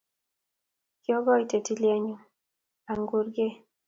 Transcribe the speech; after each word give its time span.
kiokoite 1.03 1.57
tileenyu 1.65 2.15
ang 2.89 3.03
kurkee 3.09 3.53